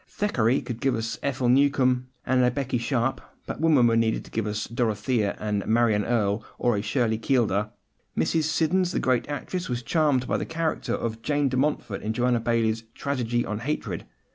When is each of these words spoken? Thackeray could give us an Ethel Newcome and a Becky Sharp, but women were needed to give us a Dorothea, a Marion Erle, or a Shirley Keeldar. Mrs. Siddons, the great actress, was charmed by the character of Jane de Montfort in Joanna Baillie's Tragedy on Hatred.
Thackeray 0.07 0.63
could 0.63 0.81
give 0.81 0.95
us 0.95 1.17
an 1.17 1.25
Ethel 1.29 1.47
Newcome 1.47 2.07
and 2.25 2.43
a 2.43 2.49
Becky 2.49 2.79
Sharp, 2.79 3.21
but 3.45 3.61
women 3.61 3.85
were 3.85 3.95
needed 3.95 4.25
to 4.25 4.31
give 4.31 4.47
us 4.47 4.65
a 4.67 4.73
Dorothea, 4.73 5.37
a 5.39 5.51
Marion 5.67 6.05
Erle, 6.05 6.43
or 6.57 6.75
a 6.75 6.81
Shirley 6.81 7.19
Keeldar. 7.19 7.69
Mrs. 8.17 8.45
Siddons, 8.45 8.93
the 8.93 8.99
great 8.99 9.29
actress, 9.29 9.69
was 9.69 9.83
charmed 9.83 10.25
by 10.25 10.37
the 10.37 10.43
character 10.47 10.95
of 10.95 11.21
Jane 11.21 11.49
de 11.49 11.57
Montfort 11.57 12.01
in 12.01 12.13
Joanna 12.13 12.39
Baillie's 12.39 12.83
Tragedy 12.95 13.45
on 13.45 13.59
Hatred. 13.59 14.05